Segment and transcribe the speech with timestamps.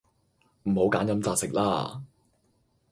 [0.63, 2.01] 唔好㨂飲擇食啦